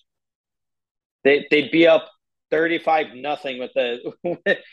[1.23, 2.12] They they'd be up
[2.51, 4.13] thirty five nothing with the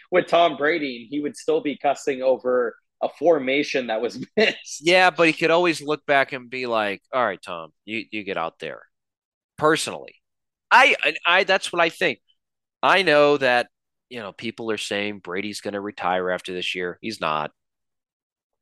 [0.11, 4.81] with Tom Brady, and he would still be cussing over a formation that was missed.
[4.83, 8.25] Yeah, but he could always look back and be like, "All right, Tom, you you
[8.25, 8.83] get out there."
[9.63, 10.22] personally.
[10.73, 12.19] I, I, that's what I think.
[12.83, 13.69] I know that,
[14.09, 16.99] you know, people are saying Brady's going to retire after this year.
[17.01, 17.53] He's not.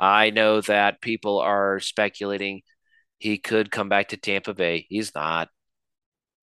[0.00, 2.62] I know that people are speculating
[3.18, 4.86] he could come back to Tampa Bay.
[4.88, 5.50] He's not.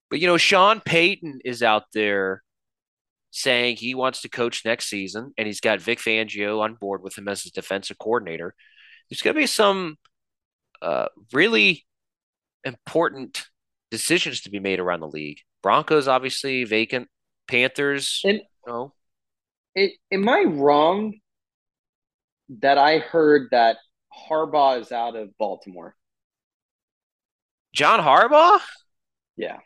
[0.10, 2.44] But, you know, Sean Payton is out there
[3.32, 7.18] saying he wants to coach next season, and he's got Vic Fangio on board with
[7.18, 8.54] him as his defensive coordinator.
[9.10, 9.98] There's going to be some
[10.82, 11.86] uh, really
[12.64, 13.48] important
[13.92, 15.40] decisions to be made around the league.
[15.64, 17.08] Broncos obviously vacant.
[17.48, 18.94] Panthers, and, no.
[19.74, 21.14] It, am I wrong
[22.62, 23.78] that I heard that
[24.14, 25.96] Harbaugh is out of Baltimore?
[27.74, 28.60] John Harbaugh?
[29.36, 29.58] Yeah.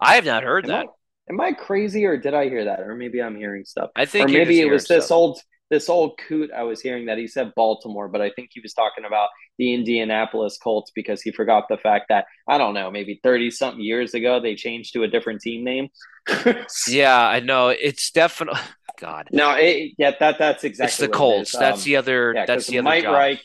[0.00, 0.86] I have not heard am that.
[0.86, 2.80] I, am I crazy or did I hear that?
[2.80, 3.90] Or maybe I'm hearing stuff.
[3.96, 4.98] I think or maybe it was stuff.
[4.98, 5.40] this old
[5.70, 8.74] this old coot I was hearing that he said Baltimore, but I think he was
[8.74, 13.20] talking about the Indianapolis Colts because he forgot the fact that I don't know, maybe
[13.22, 15.88] 30 something years ago they changed to a different team name.
[16.88, 17.68] yeah, I know.
[17.68, 18.60] It's definitely
[19.00, 19.28] God.
[19.32, 21.52] No, it, yeah, that that's exactly It's the Colts.
[21.52, 23.14] that's um, the other yeah, that's the other Mike job.
[23.14, 23.42] Reich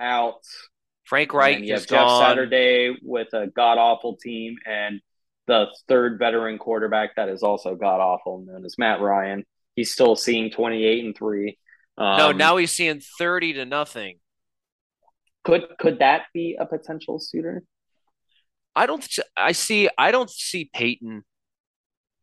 [0.00, 0.40] out.
[1.04, 2.08] Frank Reich you have gone.
[2.08, 5.00] Jeff Saturday with a god awful team and
[5.46, 9.44] the third veteran quarterback that is also god awful, known as Matt Ryan.
[9.76, 11.58] He's still seeing 28 and 3.
[11.96, 14.18] Um, no, now he's seeing 30 to nothing.
[15.44, 17.62] Could could that be a potential suitor?
[18.74, 21.24] I don't I see I don't see Payton.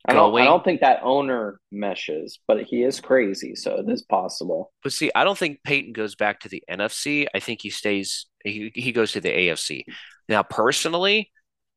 [0.07, 4.01] I don't, I don't think that owner meshes, but he is crazy, so it is
[4.01, 4.71] possible.
[4.81, 7.27] But see, I don't think Payton goes back to the NFC.
[7.35, 9.83] I think he stays he, he goes to the AFC.
[10.27, 11.29] Now, personally,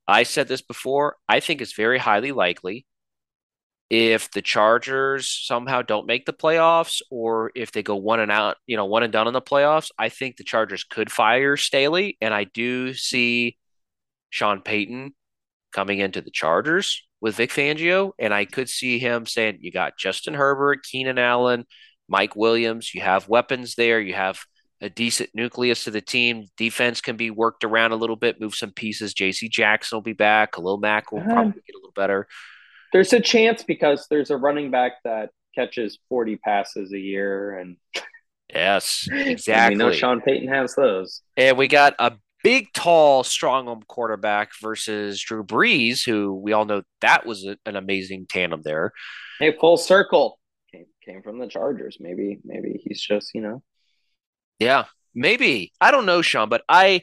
[0.09, 2.87] I said this before, I think it's very highly likely
[3.95, 8.57] if the Chargers somehow don't make the playoffs or if they go one and out,
[8.67, 12.19] you know, one and done in the playoffs, I think the Chargers could fire Staley.
[12.21, 13.57] And I do see
[14.31, 15.15] Sean Payton
[15.73, 18.11] coming into the Chargers with Vic Fangio.
[18.19, 21.65] And I could see him saying, You got Justin Herbert, Keenan Allen,
[22.09, 22.93] Mike Williams.
[22.95, 24.01] You have weapons there.
[24.01, 24.41] You have
[24.81, 26.47] a decent nucleus to the team.
[26.57, 29.15] Defense can be worked around a little bit, move some pieces.
[29.15, 30.55] JC Jackson will be back.
[30.55, 32.27] Khalil Mack will probably get a little better.
[32.95, 37.59] There's a chance because there's a running back that catches 40 passes a year.
[37.59, 37.77] And
[38.49, 39.75] yes, exactly.
[39.75, 41.21] we know Sean Payton has those.
[41.37, 42.13] And we got a
[42.45, 47.57] big, tall, strong arm quarterback versus Drew Brees, who we all know that was a,
[47.67, 48.93] an amazing tandem there.
[49.41, 50.39] Hey, full circle
[50.71, 51.97] came came from the Chargers.
[51.99, 53.65] Maybe maybe he's just you know.
[54.61, 54.85] Yeah,
[55.17, 57.03] maybe I don't know, Sean, but I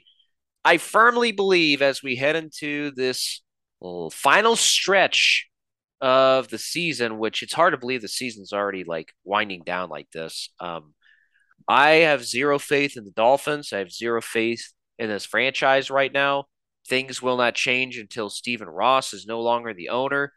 [0.63, 3.41] I firmly believe as we head into this
[4.13, 5.49] final stretch
[6.01, 10.09] of the season, which it's hard to believe the season's already like winding down like
[10.11, 10.49] this.
[10.59, 10.93] Um,
[11.67, 13.71] I have zero faith in the Dolphins.
[13.71, 16.45] I have zero faith in this franchise right now.
[16.87, 20.33] Things will not change until Stephen Ross is no longer the owner.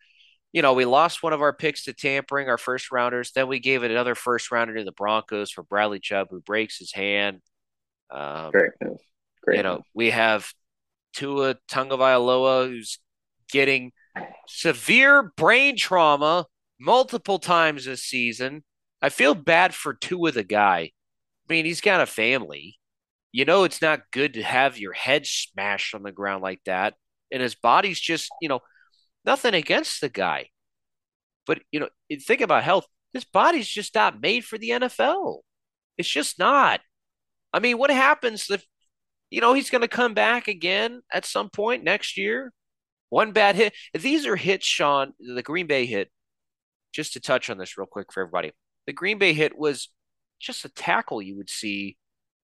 [0.53, 3.33] You know, we lost one of our picks to tampering, our first rounders.
[3.33, 6.79] Then we gave it another first rounder to the Broncos for Bradley Chubb, who breaks
[6.79, 7.40] his hand.
[8.11, 8.98] Um, Great move.
[9.42, 9.57] Great.
[9.57, 10.53] You know, we have
[11.14, 12.98] Tua Tagovailoa, who's
[13.50, 13.92] getting
[14.48, 16.46] severe brain trauma
[16.79, 18.64] multiple times this season.
[19.00, 20.79] I feel bad for two of the guy.
[21.48, 22.79] I mean, he's got a family.
[23.33, 26.94] You know it's not good to have your head smashed on the ground like that.
[27.33, 28.61] And his body's just you know
[29.24, 30.50] nothing against the guy.
[31.46, 31.88] But you know
[32.27, 35.40] think about health his body's just not made for the nfl
[35.98, 36.81] it's just not.
[37.53, 38.64] I mean what happens if
[39.31, 42.53] you know he's going to come back again at some point next year
[43.14, 46.11] one bad hit these are hits sean the green bay hit
[46.92, 48.53] just to touch on this real quick for everybody
[48.87, 49.88] the green bay hit was
[50.40, 51.96] just a tackle you would see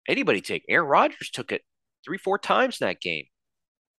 [0.07, 0.63] anybody take.
[0.67, 1.61] Aaron Rodgers took it
[2.05, 3.25] three, four times in that game.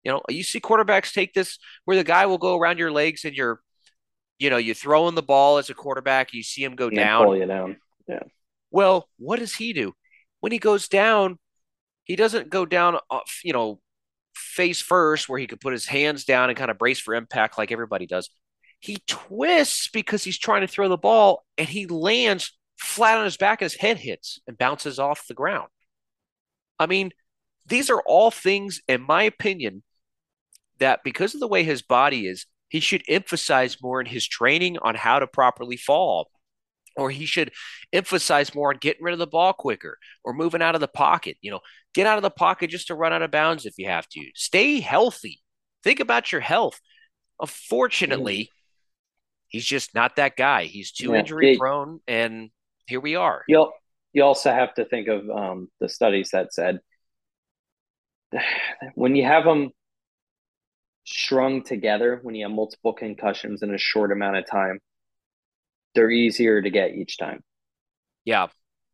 [0.04, 3.26] You know, you see quarterbacks take this where the guy will go around your legs
[3.26, 3.62] and you're,
[4.38, 7.26] you know, you throw in the ball as a quarterback, you see him go down.
[7.26, 7.78] Pull you down.
[8.08, 8.24] Yeah.
[8.72, 9.94] Well, what does he do?
[10.40, 11.38] When he goes down,
[12.06, 12.98] he doesn't go down,
[13.44, 13.82] you know,
[14.40, 17.58] face first where he could put his hands down and kind of brace for impact
[17.58, 18.30] like everybody does.
[18.80, 23.38] He twists because he's trying to throw the ball and he lands flat on his
[23.38, 25.68] back his head hits and bounces off the ground.
[26.80, 27.12] I mean,
[27.68, 29.84] these are all things, in my opinion,
[30.80, 34.78] that because of the way his body is, he should emphasize more in his training
[34.80, 36.30] on how to properly fall.
[37.00, 37.52] Or he should
[37.94, 41.38] emphasize more on getting rid of the ball quicker or moving out of the pocket.
[41.42, 41.60] You know,
[41.94, 44.26] get out of the pocket just to run out of bounds if you have to.
[44.36, 45.42] Stay healthy.
[45.84, 46.80] Think about your health.
[47.42, 48.50] Unfortunately,
[49.48, 50.66] he's just not that guy.
[50.66, 52.50] He's too yeah, injury prone, and
[52.88, 53.44] here we are.
[53.48, 53.72] You'll
[54.14, 56.80] you also have to think of um, the studies that said
[58.96, 59.72] when you have them
[61.10, 64.80] strung together when you have multiple concussions in a short amount of time,
[65.96, 67.42] they're easier to get each time.
[68.26, 68.48] Yeah.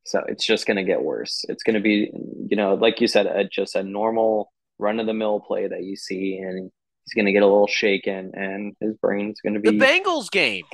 [0.06, 1.46] So it's just going to get worse.
[1.50, 2.12] It's going to be,
[2.48, 5.84] you know, like you said, a, just a normal run of the mill play that
[5.84, 6.72] you see, and
[7.04, 10.30] he's going to get a little shaken, and his brain's going to be the Bengals
[10.30, 10.66] game,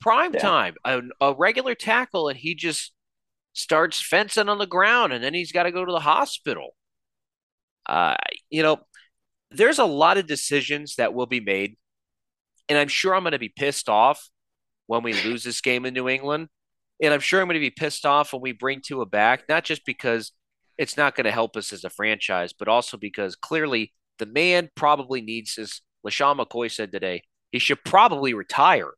[0.00, 0.40] prime Yeah.
[0.40, 2.92] time, a, a regular tackle, and he just
[3.52, 6.74] starts fencing on the ground, and then he's got to go to the hospital.
[7.86, 8.16] Uh,
[8.48, 8.78] you know,
[9.50, 11.76] there's a lot of decisions that will be made,
[12.68, 14.28] and I'm sure I'm going to be pissed off
[14.88, 16.48] when we lose this game in New England,
[17.00, 19.62] and I'm sure I'm going to be pissed off when we bring Tua back, not
[19.64, 20.32] just because
[20.76, 24.68] it's not going to help us as a franchise, but also because clearly the man
[24.74, 27.22] probably needs, as LeSean McCoy said today,
[27.52, 28.90] he should probably retire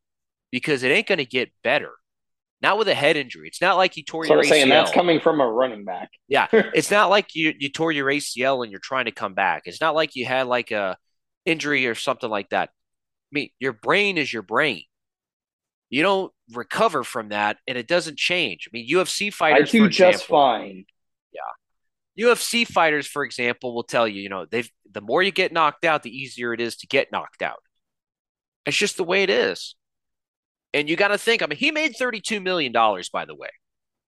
[0.51, 1.91] because it ain't going to get better.
[2.61, 3.47] Not with a head injury.
[3.47, 4.69] It's not like you tore So your I'm saying ACL.
[4.69, 6.09] that's coming from a running back.
[6.27, 9.63] Yeah, it's not like you you tore your ACL and you're trying to come back.
[9.65, 10.95] It's not like you had like a
[11.45, 12.69] injury or something like that.
[12.69, 14.83] I mean, your brain is your brain.
[15.91, 18.67] You don't recover from that, and it doesn't change.
[18.67, 20.85] I mean, UFC I fighters, do for just fine.
[21.33, 22.25] Yeah.
[22.31, 25.85] UFC fighters, for example, will tell you, you know, they've the more you get knocked
[25.85, 27.61] out, the easier it is to get knocked out.
[28.65, 29.75] It's just the way it is.
[30.73, 33.49] And you got to think, I mean, he made $32 million, by the way.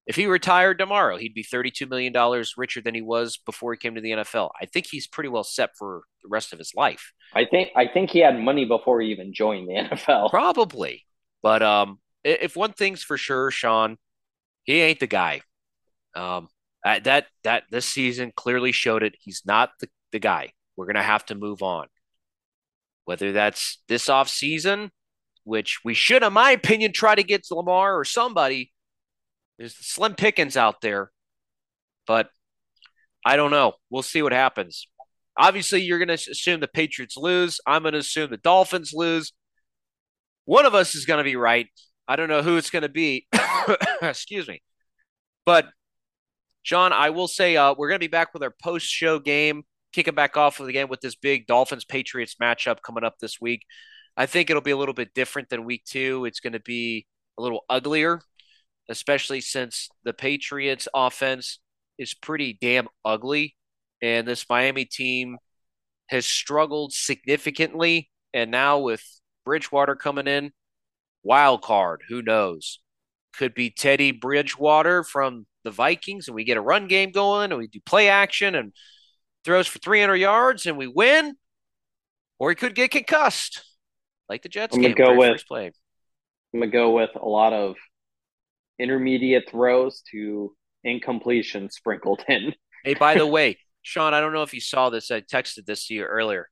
[0.06, 2.12] If he retired tomorrow, he'd be $32 million
[2.56, 4.50] richer than he was before he came to the NFL.
[4.60, 7.12] I think he's pretty well set for the rest of his life.
[7.34, 10.30] I think I think he had money before he even joined the NFL.
[10.30, 11.04] Probably.
[11.44, 13.98] But um, if one thing's for sure, Sean,
[14.62, 15.42] he ain't the guy.
[16.16, 16.48] Um,
[16.82, 19.14] that that this season clearly showed it.
[19.20, 20.52] He's not the, the guy.
[20.74, 21.88] We're gonna have to move on.
[23.04, 24.90] Whether that's this off season,
[25.44, 28.72] which we should, in my opinion, try to get to Lamar or somebody.
[29.58, 31.10] There's slim pickings out there,
[32.06, 32.30] but
[33.22, 33.74] I don't know.
[33.90, 34.88] We'll see what happens.
[35.36, 37.60] Obviously, you're going to assume the Patriots lose.
[37.66, 39.32] I'm going to assume the Dolphins lose.
[40.44, 41.68] One of us is going to be right.
[42.06, 43.26] I don't know who it's going to be.
[44.02, 44.62] Excuse me.
[45.46, 45.66] But,
[46.62, 49.64] John, I will say uh, we're going to be back with our post show game,
[49.92, 53.62] kicking back off again with this big Dolphins Patriots matchup coming up this week.
[54.16, 56.24] I think it'll be a little bit different than week two.
[56.24, 57.06] It's going to be
[57.38, 58.20] a little uglier,
[58.88, 61.58] especially since the Patriots offense
[61.98, 63.56] is pretty damn ugly.
[64.02, 65.38] And this Miami team
[66.08, 68.10] has struggled significantly.
[68.32, 69.02] And now with
[69.44, 70.52] Bridgewater coming in,
[71.22, 72.80] wild card, who knows?
[73.36, 77.58] Could be Teddy Bridgewater from the Vikings, and we get a run game going, and
[77.58, 78.72] we do play action and
[79.44, 81.34] throws for 300 yards, and we win.
[82.38, 83.64] Or he could get concussed,
[84.28, 85.70] like the Jets I'm gonna go with- play.
[86.52, 87.76] I'm gonna go with a lot of
[88.78, 92.54] intermediate throws to incompletion sprinkled in.
[92.84, 95.10] Hey, by the way, Sean, I don't know if you saw this.
[95.10, 96.48] I texted this to you earlier.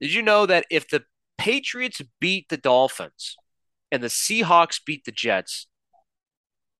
[0.00, 1.04] Did you know that if the
[1.42, 3.36] Patriots beat the Dolphins
[3.90, 5.66] and the Seahawks beat the Jets,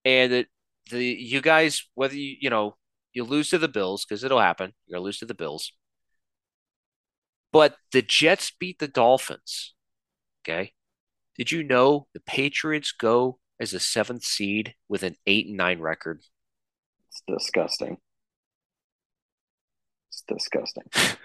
[0.04, 0.46] and the,
[0.88, 2.76] the you guys, whether you you know
[3.12, 5.72] you lose to the Bills because it'll happen, you're gonna lose to the Bills,
[7.50, 9.74] but the Jets beat the Dolphins.
[10.44, 10.74] Okay,
[11.36, 15.80] did you know the Patriots go as a seventh seed with an eight and nine
[15.80, 16.20] record?
[17.08, 17.96] It's disgusting.
[20.08, 20.84] It's disgusting.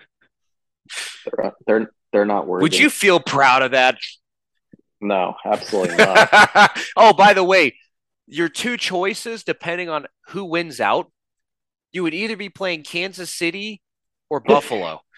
[1.37, 2.63] they're they're they're not worthy.
[2.63, 3.97] Would you feel proud of that?
[5.01, 6.79] No, absolutely not.
[6.95, 7.75] oh, by the way,
[8.27, 11.11] your two choices, depending on who wins out,
[11.91, 13.81] you would either be playing Kansas City
[14.29, 15.01] or Buffalo.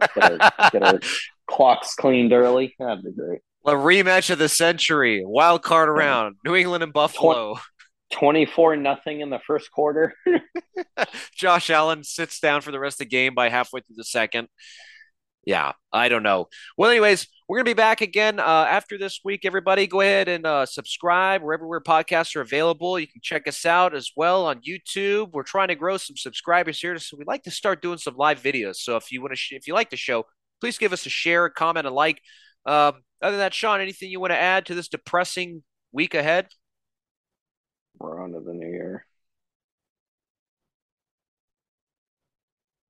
[0.14, 1.00] get, our, get our
[1.50, 2.74] clocks cleaned early.
[2.78, 3.40] That'd be great.
[3.66, 7.58] A rematch of the century, wild card around, New England and Buffalo.
[8.12, 10.14] Twenty-four nothing in the first quarter.
[11.34, 14.48] Josh Allen sits down for the rest of the game by halfway through the second.
[15.48, 16.48] Yeah, I don't know.
[16.76, 19.46] Well, anyways, we're gonna be back again uh, after this week.
[19.46, 22.98] Everybody, go ahead and uh, subscribe wherever where podcasts are available.
[22.98, 25.30] You can check us out as well on YouTube.
[25.32, 28.42] We're trying to grow some subscribers here, so we'd like to start doing some live
[28.42, 28.76] videos.
[28.76, 30.26] So if you want to, sh- if you like the show,
[30.60, 32.20] please give us a share, a comment, a like.
[32.66, 36.48] Um, other than that, Sean, anything you want to add to this depressing week ahead?
[37.98, 38.77] We're on to the new.